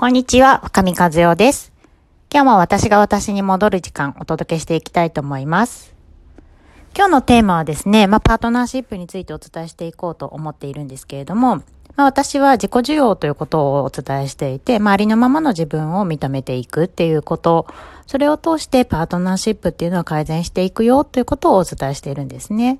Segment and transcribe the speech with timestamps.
[0.00, 1.74] こんにちは、深見和代です。
[2.32, 5.94] 今日も私が私に戻る時間お届けしていきたいと思います。
[6.96, 11.64] 今日のテーマはですね、まあ、パートナーシップについてお伝えしていこうと思っているんですけれども、ま
[11.98, 17.66] あ、私は自己需要ということをお伝えしていて、周りのままの自分を認めていくっていうこと、
[18.06, 22.78] それを通してパートナーシップっていうのは改善していくよということをお伝えしているんですね。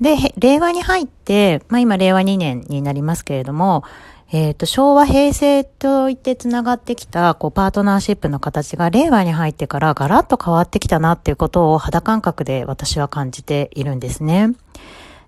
[0.00, 3.84] で、令和に入って、まあ今令和2年になりますけれども、
[4.32, 14.54] えっ、ー、と、昭和、平成といって繋がってきた、こう、パートナーシップの形が令和に入ってからガラッと変わってきたなっていうことを肌感覚で私は感じているんですね。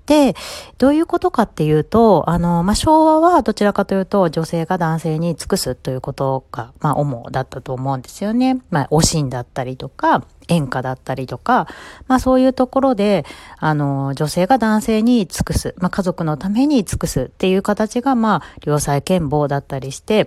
[0.09, 0.35] で、
[0.79, 8.59] どういうことかっていうと、あの、まあ、昭和はどちらかというと女性が男性に尽くすということが、まあ、主だったと思うんですよね。
[8.71, 11.69] まあ、おしんだったりとか、演歌だったりとか、
[12.07, 13.27] まあそういうところで、
[13.59, 20.27] あの、女性が男性に尽くす、まあ家族のために尽くすっていう形が、まあ、良妻賢母だったりして、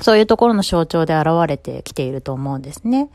[0.00, 3.10] そういうところの象徴で現れてきていると思うんですね。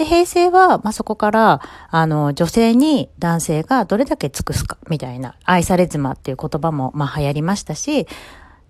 [0.00, 8.06] で、平成は、まあ、そこから、あの、女性に男性がどれだけ尽くすか、みたいな、愛され妻っていう言葉も、まあ、流行りましたし、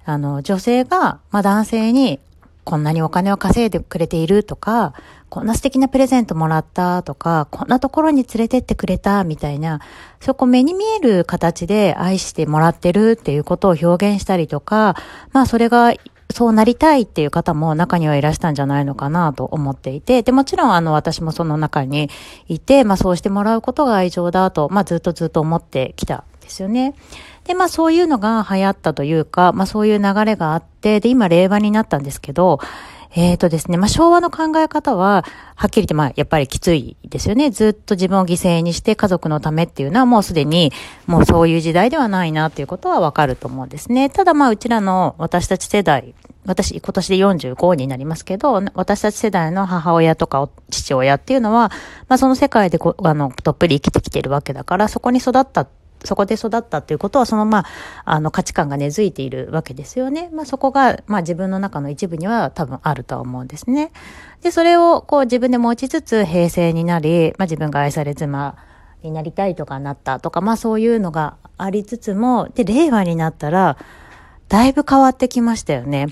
[0.04, 2.18] あの、女性が、まあ、男性に、
[2.64, 4.92] こんなにお金を稼いでくれているとか、
[5.28, 9.78] こんな素敵なプレゼントもらったとか、こんなところに連れてってくれたみたいな、
[10.20, 14.96] そこ目に見える形で愛してもらってるっていうことを表現したりとか、
[15.32, 15.94] まあそれが
[16.30, 22.08] そうなりたいっていう方も中にはいらしたんじゃないのかなと思っていて、で、もちろんあの私もその中に
[22.48, 26.94] いて、まあそうしてもらうことが愛情だと、まあずっとずっと思ってきたんですよね。
[27.44, 32.60] で、まあそういうのが流行ったというか、まあそういう流れがあって、で、今令和になったんですけど、
[33.12, 35.24] えっ、ー、とですね、まあ、昭和の考え方は、
[35.56, 37.50] はっきり言って、まあ、やっぱりきついですよね。
[37.50, 40.72] ずっと自分を犠牲にして家族のためっていうのはもうすでに、
[41.06, 44.10] もうそういう時代ではないなっていうことはわかると思うんですね。
[44.10, 46.14] ただまあ、うちらの私たち世代、
[46.46, 51.70] 私、今年で45になりますけど、私たち世代の母親とか父親っていうのは、
[52.08, 55.66] まあその世界であの、どっぷり生きてきてるわけだから、そこに育った
[56.04, 57.64] そこで育ったっていうことは、そのまあ、
[58.04, 60.30] あの価値観が根付いているわけですよね。
[60.32, 63.92] まあそこが、まあ自分の中の一部には多分あるとは思うんですね。
[64.42, 68.56] で、それをこう自分で持ちつつ平成になり、まあ自分が愛され妻
[69.02, 73.76] になりたいとかなったとか、まあそういうのがありつつも、で、令和になったら、
[74.48, 76.08] だいぶ変わってきましたよね。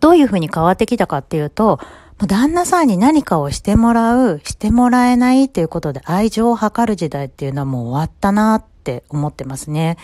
[0.00, 1.78] どういうふうに変わってきたかっていうと、
[2.24, 9.98] 旦那さんに何かをしてもらう、してもらえないっていうことで愛情を図る時代っていうのはもう終わったなって思ってますね。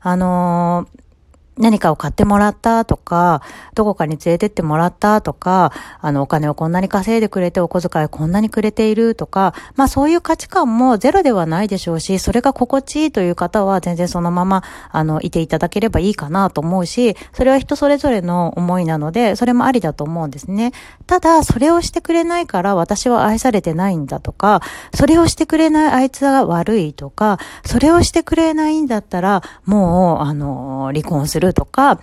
[0.00, 1.05] あのー
[1.58, 3.42] 何かを買ってもらったとか、
[3.74, 20.72] どこかに連れてってもらったとか、あの、お金をこんなに稼いでくれて、お小遣いこんなにくれているとか、まあそういう価値観もゼロではないでしょうし、それが心地いいという方は全然そのまま、あの、いていただければいいかなと思うし、それは人それぞれの思いなので、それもありだと思うんですね。
[21.06, 24.60] ただ、それをしてくれないから私は愛されてないんだとか、
[24.94, 32.00] それをしてくれないあいつは悪いとか、それをしてくれないんだったら、もう、あの、離婚するるとか、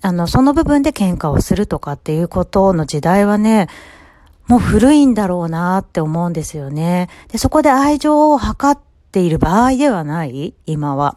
[0.00, 3.68] あの、その部分で喧嘩をするとかっていうことの時代はね、
[4.46, 7.08] もう古いんだろうなって思うんですよね。
[7.28, 8.78] で、そこで愛情を図っ
[9.12, 11.16] ている場合ではない今は。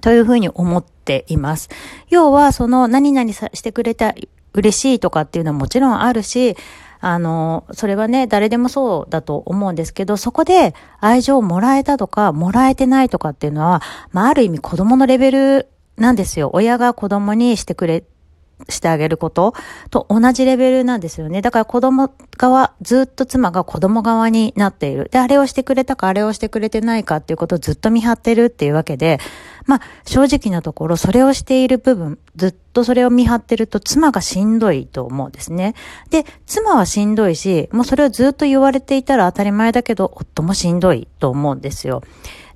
[0.00, 1.68] というふうに思っています。
[2.08, 4.14] 要は、その何々さしてくれた
[4.54, 6.56] 嬉しいとかっていうのはもちろんあるし、
[7.00, 13.82] あの、それはね、誰でもそうだと思うんですけど、そこで愛情をもらえたとか、もらえてないとかっていうのは、
[14.12, 15.68] まあ、ある意味子供のレベル
[16.00, 16.50] なんですよ。
[16.54, 18.04] 親が子供にしてくれ、
[18.68, 19.54] してあげること
[19.90, 21.42] と同じレベルなんですよね。
[21.42, 25.08] だから子供側、ずっと妻が子供側になっている。
[25.10, 29.18] で、あれをしてくれたか、あれをしてくれてないかっていうことをずっと見張ってるっていうわけで、
[29.66, 35.74] まあ、正直なところ、それをしている部分、ずっとそれを見張ってると、妻がしんどいと思うんですね。
[36.10, 42.02] で、妻はしんどいし、もうそれをずっと言われていたら当たり前だけど、夫もしんどいと思うんですよ。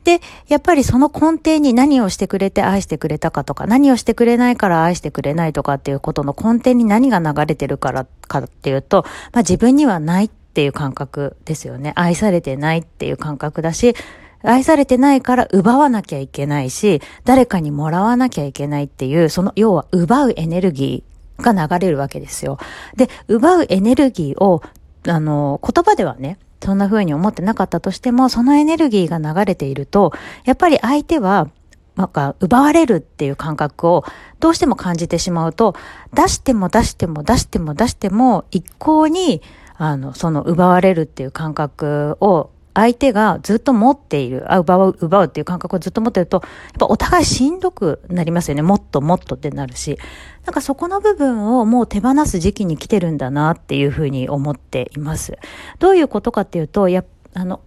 [0.05, 11.93] で、やっぱりその根底に何をしてくれて愛してくれたかとか、何をしてくれないから愛してくれないとかっていうことの根底に何が流れてるからかっていうと、まあ自分にはないっていう感覚ですよね。
[11.97, 13.95] 愛されてないっていう感覚だし、
[14.43, 22.59] 愛されてないから奪わなきゃいけないし、誰かにもらわなきゃいけないっていう、その要は奪うエネルギーが流れるわけですよ。
[22.95, 24.63] で、奪うエネルギーを、
[25.09, 30.13] あの、言葉ではね、そんな風に思ってなかったとしても、そのエネルギーが流れていると、
[30.45, 31.51] やっぱり相手は、
[31.95, 34.05] なんか、奪われるっていう感覚を
[34.41, 35.77] どうしても感じてしまうと、
[36.15, 39.43] 出しても出しても出しても出しても、一向に、
[39.77, 48.63] あの、その奪われるっていう感覚を相手がずっと持っている、あ、奪う、奪うっていう感覚をずっと持ってると、やっぱお互いしんどくなりますよね。
[48.63, 49.99] もっともっとってなるし。
[50.45, 55.39] なんかそこの部分をもう手放す時期に来てるんだなっていうふうに思っています。
[55.79, 57.61] どういうことかっていうと、や、あの、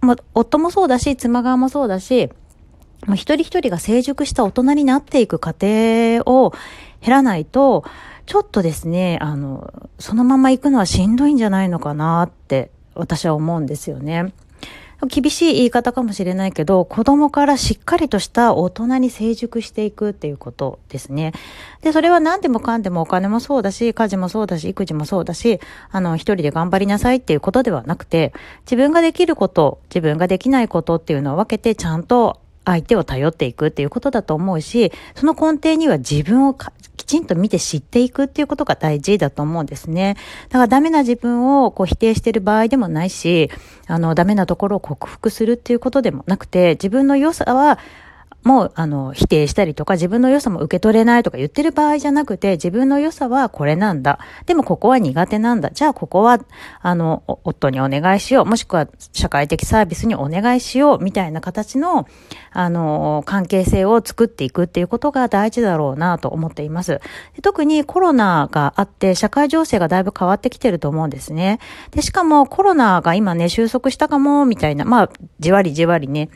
[0.00, 2.30] ま夫もそうだし、妻側もそうだし、
[3.06, 6.52] もう一人一人が成熟した大人になっていく過程を
[7.00, 7.84] 減らないと、
[8.26, 14.32] ちょっとですね、あの、そのまま行くのはしんどいんじゃないのかなって私は思うんですよね。
[15.06, 21.32] 厳しい言い方かもしれないけど、子供からしっかりとした大人に成熟していくっていうことですね。
[21.80, 25.58] で、それは何でもかんでもお金もそうだし、家事もそうだし、育児もそうだし、
[25.90, 28.34] あの、一人で頑張りなさいっていうことではなくて、
[28.66, 36.54] 自分ができること、自分ができないことっていうのを分けて、ちゃんと相手を頼っていくっていうことだと思うし、その根底には自分を
[37.10, 40.16] ちんと見て知っていくっていうことが大事だと思うんですね。
[40.48, 43.50] だからダメな自分をこう否定してる場合でもないし、
[43.88, 47.80] あの、ダメなところを克服するっていうことでもなくて、自分の良さは
[48.42, 54.18] もう、あの、否定したりとか、自分の良さも受け取れないとか言ってる場合じゃなくて、自分の良さはこれなんだ。
[54.46, 55.70] でもここは苦手なんだ。
[55.70, 56.38] じゃあここは、
[56.80, 58.44] あの、夫にお願いしよう。
[58.46, 61.02] もしくは社会的サービスにお願いしよう。
[61.02, 62.06] みたいな形の、
[62.52, 67.00] あの、関係性を作っていくっていうことが大事だろうなと思っています。
[67.42, 71.58] 特にコロナがあって、社会情勢がだいぶ変わってきてると思うんですね。
[71.90, 75.10] で、しかもコロナが今ね、収束したかも、みたいな、まあ、
[75.40, 76.30] じわりじわりね、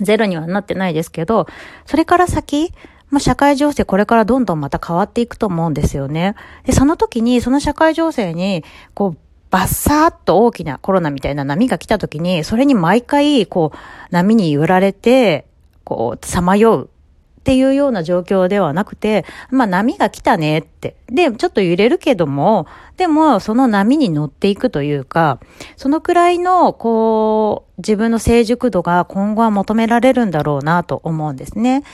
[0.00, 1.46] ゼロにはなってないですけど、
[1.86, 2.72] それから先、
[3.10, 6.34] まあ、社会情勢これからどんどんまた変わっていくと思うんですよね。
[6.64, 8.64] で、その時に、その社会情勢に、
[8.94, 9.18] こう、
[9.50, 13.78] バッサーっと大きなコロナみたいな波が来た時に、それに毎回、こう、
[14.10, 15.46] 波に揺られて、
[15.84, 16.90] こう、さまよう
[17.38, 20.96] っていうような状況ではなくて、まあ波が来たねって。
[21.06, 25.38] で、ちょっと揺れるけども、でもその波に乗っていくというか、
[25.76, 31.84] そのくらいの、こう、自分の成熟度が今後は求められるんだろうなと思うんですね。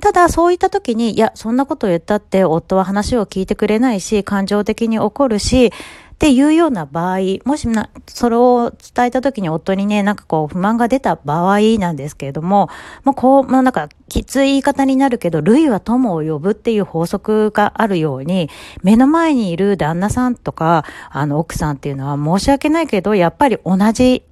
[0.00, 5.72] ただ、そういった時に、いや、そんなこと言ったって、夫は話を聞いてくれないし、感情的に怒るし、
[6.18, 12.68] っていうような場合、もしな、それを伝えた時に夫にね、なんかこう不満が出た場合なんですけれども、
[13.04, 18.50] もうこう、もうなんかきつい言い方になるけど、類は友を呼ぶっていう法則があるように、
[18.82, 24.24] 目の前にいる旦那さんとか、あの奥さんっていうのは申し訳ないけど、やっぱり同じ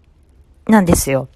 [0.66, 1.28] なんですよ。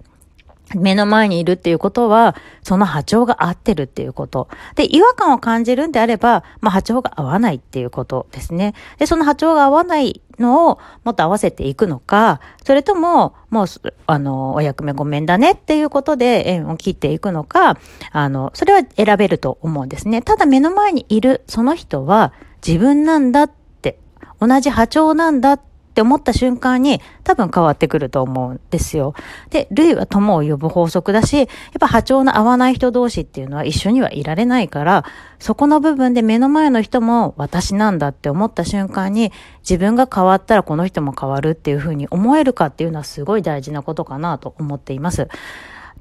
[0.75, 4.47] 目の前にいるっていうことは、その波長が合ってるっていうこと。
[4.75, 8.73] で、違和感を感じるんであれば、まあ波長が合わないっていうことですね。
[8.97, 13.67] で、その波長が合わないのをもっと合わせていくのか、それとも、もう、
[14.07, 17.77] あの、お役目ごめんだねっていうことで縁を切っていくのか、
[18.11, 20.21] あの、それは選べると思うんですね。
[20.21, 22.33] ただ目の前にいるその人は
[22.65, 23.51] 自分なんだっ
[23.81, 23.99] て、
[24.39, 29.13] 同じ波長なんだってって思った瞬間に多分変わってくると思うんですよ。
[29.49, 31.47] で、類は友を呼ぶ法則だし、やっ
[31.79, 35.03] ぱ波長の合わない人同士っていうのは一緒にはいられないから、
[35.39, 45.27] そこの部分で目の前の人も私なんだって思った瞬間に自分が変わったらこの人も変わるっていうふうに思えるかっていうのはすごい大事なことかなと思っています。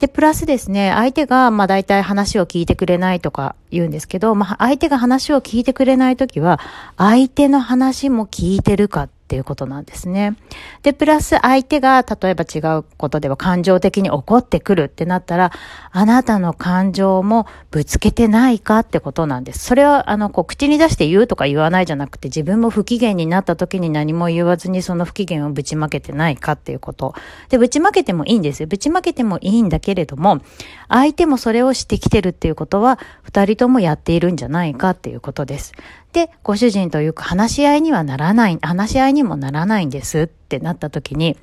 [0.01, 6.59] で、プラスですね、相手が、まあ大体話を聞いてくれないとか言うんですけど、まあ相手が話を聞いてくれないときは、
[6.97, 10.35] 相手の話も聞いてるかっっていうことなんですね。
[10.83, 15.53] で、プラス相手が例えば違うことでは感情的に怒ってくるってなったら、
[15.93, 19.65] あなたの感情もぶつけてないかってことなんです。
[19.65, 27.15] それは、あの、こう、口に出して言うとか言わないじゃなくて、自分も不機嫌になった時に何も言わずにその不機嫌をぶちまけてないかっていうこと。
[27.51, 28.67] で、ぶちまけてもいいんですよ。
[28.67, 30.41] ぶちまけてもいいんだけれども、
[30.89, 35.73] 相手もそれをしてきてるっていうことは、二人ともやっているんじゃないかっていうことです。
[36.13, 41.37] で、ご主人というか話し合いにはならない、話し合いにもならないんですってなった時に、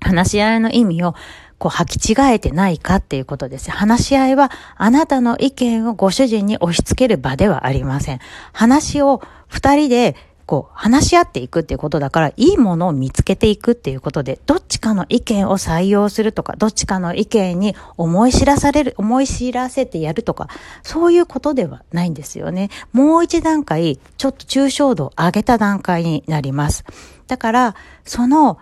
[0.00, 1.14] 話し合いの意味を
[1.58, 3.70] こう履き違えてないかっていうことです。
[3.70, 8.20] 話し合いはあなたの意見をご主人に押し付ける場ではありません。
[8.52, 10.14] 話を二人で
[10.48, 20.48] こう、話し合っていくっていうことだから、いいものを見つけていくっていうことで、どっちかの意見を採用するとか、どっちかの意見に思い知らされる、思い知らせてやるとか、
[20.82, 22.70] そういうことではないんですよね。
[22.94, 26.86] もう一段階、ちょっと抽象度を上げた段階になります。
[27.26, 27.74] だから、
[28.06, 28.56] その、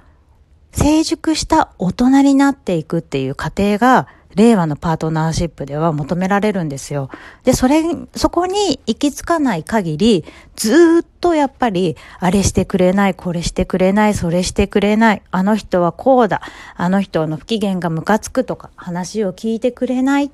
[0.72, 7.08] 成熟した大人になっていくっていう過程が、令和のパートナーシップでは求められるんですよ。
[7.42, 7.82] で、それ、
[8.14, 10.24] そこに行き着かない限り、
[10.56, 16.42] ずっとやっぱり、あれしてくれない、これしてくれない、それしてくれない、あの人はこうだ、
[16.76, 20.30] あの人の不機嫌がムカつくとか、話を聞いてくれない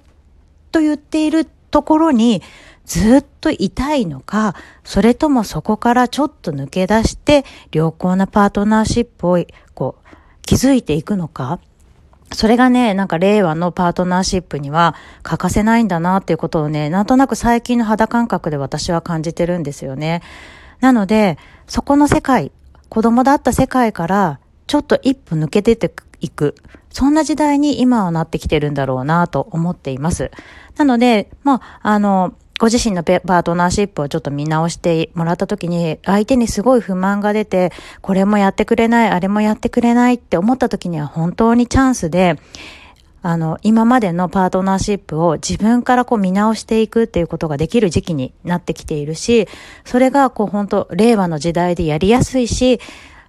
[0.73, 2.42] と言っているところに、
[2.85, 9.38] ずっと痛いのか、それともそこからちょっと抜け出して、良好なパートナーシップを、
[9.75, 10.09] こう、
[10.44, 11.61] 築いていくのか、
[12.35, 20.23] それがね、なんか令和のパートナーシップには欠かせないんだなっていうことをね、なんとなく最近の肌感覚で私は感じてるんですよね。
[20.81, 22.53] なので、そこの世界、
[22.89, 26.55] 子供だった世界からちょっと一歩抜け出ていく。
[26.91, 30.31] そんな時代に今はなってきてるんだろうなと思っています。
[30.77, 42.38] なので、まあ、あの、ご自身のパートナーシップをちょっと見直してもらった時に、相手にすごい不満が出て、これもやってくれない、あれもやってくれないって思った時には本当にチャンスで、
[43.21, 49.49] あの、今までのパートナーシップを自分からこう見直していくっていうことができる時期になってきているし、
[49.85, 52.78] それがこう本当、令和の時代でやりやすいし、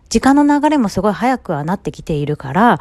[0.09, 2.79] 時間の流れもすごい早くはなってきているから、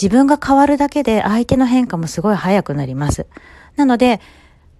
[0.00, 3.26] 自分が変わるだけで相手の変化もすごい早くなります。
[3.76, 4.22] なので、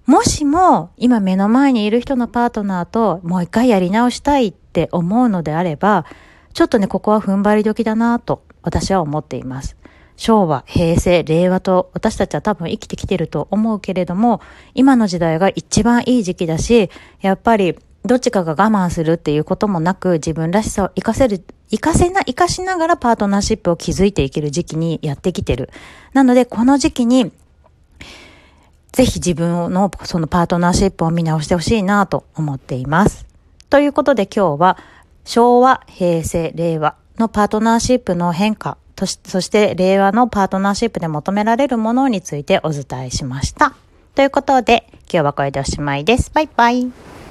[0.06, 6.04] もしも今目の前にいる人のパートナーともう一回やり直したいって思うのであれば、
[6.52, 9.76] ちょっとね、ここは踏ん張り時だなと私は思っています。
[10.16, 14.40] 昭和、平成、令和と私たちは多分生きてきてると思うけれども、
[14.74, 25.70] 今の時代が一番いい時期だし、やっぱりどっちかが我慢するっていうこともなく自分らしさを活かせる、活かせな、活かしながらパートナーシップを築いていける時期にやってきてる。
[26.12, 27.32] なので、この時期に
[28.94, 33.26] ぜひ自分のそのパートナーシップを見直してほしいなと思っています。
[33.68, 34.78] ということで今日は
[35.24, 43.74] 昭和、平成、令和のパートナーシップの変化とし、そして令和のパートナーシップで求められるものについてお伝えしました。
[44.14, 46.30] ということで今日はこれでおしまいです。
[46.32, 47.23] バイバイ。